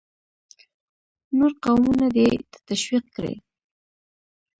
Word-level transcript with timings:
نور 1.37 1.51
قومونه 1.63 2.07
دې 2.15 2.29
ته 2.51 2.57
تشویق 2.69 3.05
کړي. 3.15 3.35